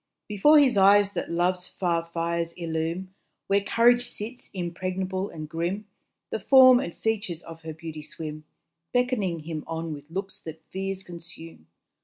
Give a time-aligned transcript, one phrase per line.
[0.27, 3.13] Before his eyes that love's far fires illume
[3.45, 5.85] Where courage sits, impregnable and grim
[6.31, 8.43] The form and features of her beauty swim,
[8.93, 11.67] Beckoning him on with looks that fears consume.